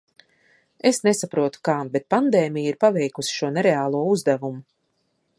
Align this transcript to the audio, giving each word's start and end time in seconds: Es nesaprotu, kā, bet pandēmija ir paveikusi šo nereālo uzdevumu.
Es 0.91 0.99
nesaprotu, 1.07 1.59
kā, 1.67 1.75
bet 1.97 2.07
pandēmija 2.13 2.71
ir 2.73 2.79
paveikusi 2.85 3.35
šo 3.41 3.51
nereālo 3.59 4.01
uzdevumu. 4.15 4.63